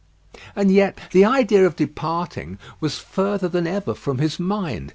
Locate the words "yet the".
0.71-1.23